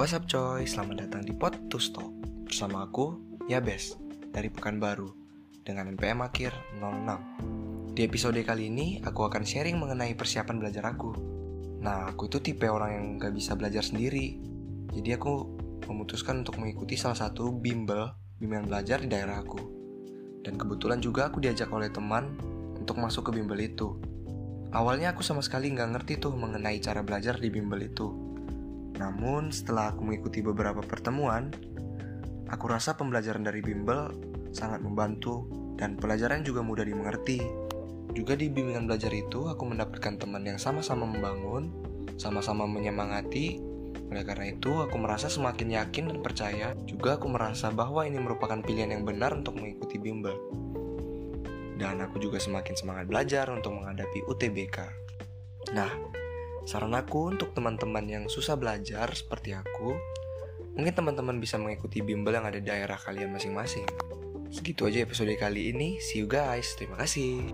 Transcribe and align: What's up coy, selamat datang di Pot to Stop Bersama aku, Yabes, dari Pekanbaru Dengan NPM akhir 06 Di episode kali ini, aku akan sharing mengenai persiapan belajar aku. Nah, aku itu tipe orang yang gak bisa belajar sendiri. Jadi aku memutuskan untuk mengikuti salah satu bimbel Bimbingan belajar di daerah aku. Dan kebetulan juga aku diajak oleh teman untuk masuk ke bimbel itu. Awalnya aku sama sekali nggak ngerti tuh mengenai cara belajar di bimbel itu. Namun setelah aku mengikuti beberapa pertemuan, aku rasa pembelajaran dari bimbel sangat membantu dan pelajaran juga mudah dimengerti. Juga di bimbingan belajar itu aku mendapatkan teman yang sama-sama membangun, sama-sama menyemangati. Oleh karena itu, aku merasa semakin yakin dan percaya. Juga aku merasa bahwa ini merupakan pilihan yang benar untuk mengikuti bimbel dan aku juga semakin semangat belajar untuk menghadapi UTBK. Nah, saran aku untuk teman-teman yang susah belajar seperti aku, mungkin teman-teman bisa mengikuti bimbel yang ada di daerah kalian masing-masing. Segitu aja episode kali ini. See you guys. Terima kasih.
What's 0.00 0.16
up 0.16 0.24
coy, 0.24 0.64
selamat 0.64 0.96
datang 0.96 1.28
di 1.28 1.36
Pot 1.36 1.68
to 1.68 1.76
Stop 1.76 2.08
Bersama 2.48 2.88
aku, 2.88 3.20
Yabes, 3.52 4.00
dari 4.32 4.48
Pekanbaru 4.48 5.12
Dengan 5.60 5.92
NPM 5.92 6.24
akhir 6.24 6.56
06 6.80 7.92
Di 7.92 8.08
episode 8.08 8.40
kali 8.40 8.72
ini, 8.72 9.04
aku 9.04 9.28
akan 9.28 9.44
sharing 9.44 9.76
mengenai 9.76 10.16
persiapan 10.16 10.56
belajar 10.56 10.88
aku. 10.88 11.12
Nah, 11.84 12.08
aku 12.08 12.32
itu 12.32 12.40
tipe 12.40 12.64
orang 12.64 12.96
yang 12.96 13.06
gak 13.20 13.36
bisa 13.36 13.52
belajar 13.60 13.84
sendiri. 13.84 14.40
Jadi 14.88 15.20
aku 15.20 15.52
memutuskan 15.84 16.48
untuk 16.48 16.56
mengikuti 16.56 16.96
salah 16.96 17.20
satu 17.20 17.52
bimbel 17.52 18.08
Bimbingan 18.40 18.72
belajar 18.72 19.04
di 19.04 19.08
daerah 19.12 19.44
aku. 19.44 19.60
Dan 20.40 20.56
kebetulan 20.56 21.04
juga 21.04 21.28
aku 21.28 21.44
diajak 21.44 21.68
oleh 21.76 21.92
teman 21.92 22.40
untuk 22.72 22.96
masuk 22.96 23.28
ke 23.28 23.36
bimbel 23.36 23.60
itu. 23.60 24.00
Awalnya 24.72 25.12
aku 25.12 25.20
sama 25.20 25.44
sekali 25.44 25.68
nggak 25.76 25.92
ngerti 25.92 26.24
tuh 26.24 26.32
mengenai 26.32 26.80
cara 26.80 27.04
belajar 27.04 27.36
di 27.36 27.52
bimbel 27.52 27.84
itu. 27.84 28.29
Namun 29.00 29.48
setelah 29.48 29.96
aku 29.96 30.04
mengikuti 30.04 30.44
beberapa 30.44 30.84
pertemuan, 30.84 31.48
aku 32.52 32.64
rasa 32.68 33.00
pembelajaran 33.00 33.40
dari 33.40 33.64
bimbel 33.64 34.12
sangat 34.52 34.84
membantu 34.84 35.48
dan 35.80 35.96
pelajaran 35.96 36.44
juga 36.44 36.60
mudah 36.60 36.84
dimengerti. 36.84 37.40
Juga 38.12 38.36
di 38.36 38.52
bimbingan 38.52 38.84
belajar 38.84 39.08
itu 39.16 39.48
aku 39.48 39.64
mendapatkan 39.64 40.20
teman 40.20 40.44
yang 40.44 40.60
sama-sama 40.60 41.08
membangun, 41.08 41.72
sama-sama 42.20 42.68
menyemangati. 42.68 43.56
Oleh 44.12 44.26
karena 44.26 44.52
itu, 44.52 44.84
aku 44.84 45.00
merasa 45.00 45.30
semakin 45.32 45.80
yakin 45.80 46.12
dan 46.12 46.18
percaya. 46.20 46.76
Juga 46.84 47.16
aku 47.16 47.30
merasa 47.32 47.72
bahwa 47.72 48.04
ini 48.04 48.20
merupakan 48.20 48.60
pilihan 48.60 48.92
yang 48.92 49.08
benar 49.08 49.32
untuk 49.32 49.56
mengikuti 49.56 49.96
bimbel 49.96 50.36
dan 51.80 51.96
aku 52.04 52.20
juga 52.20 52.36
semakin 52.36 52.76
semangat 52.76 53.08
belajar 53.08 53.48
untuk 53.48 53.72
menghadapi 53.72 54.28
UTBK. 54.28 54.78
Nah, 55.72 55.88
saran 56.70 56.94
aku 56.94 57.34
untuk 57.34 57.50
teman-teman 57.50 58.06
yang 58.06 58.24
susah 58.30 58.54
belajar 58.54 59.10
seperti 59.10 59.58
aku, 59.58 59.98
mungkin 60.78 60.94
teman-teman 60.94 61.42
bisa 61.42 61.58
mengikuti 61.58 61.98
bimbel 61.98 62.38
yang 62.38 62.46
ada 62.46 62.62
di 62.62 62.70
daerah 62.70 62.94
kalian 62.94 63.34
masing-masing. 63.34 63.90
Segitu 64.54 64.86
aja 64.86 65.02
episode 65.02 65.34
kali 65.34 65.74
ini. 65.74 65.98
See 65.98 66.22
you 66.22 66.30
guys. 66.30 66.78
Terima 66.78 66.94
kasih. 67.02 67.50